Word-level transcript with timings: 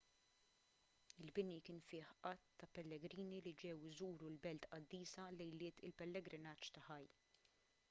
il-bini 1.23 1.57
kien 1.67 1.81
fih 1.89 2.07
għadd 2.29 2.47
ta' 2.63 2.69
pellegrini 2.79 3.43
li 3.49 3.55
ġew 3.61 3.75
iżuru 3.91 4.33
l-belt 4.33 4.67
qaddisa 4.73 5.29
lejliet 5.37 5.87
il-pellegrinaġġ 5.91 6.75
ta' 6.79 6.89
hajj 6.91 7.17